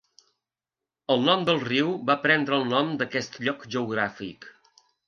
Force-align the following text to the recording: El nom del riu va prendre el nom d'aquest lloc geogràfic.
El 1.17 1.21
nom 1.27 1.45
del 1.49 1.61
riu 1.67 1.93
va 2.09 2.17
prendre 2.27 2.59
el 2.61 2.67
nom 2.73 2.93
d'aquest 3.03 3.43
lloc 3.47 3.71
geogràfic. 3.79 4.53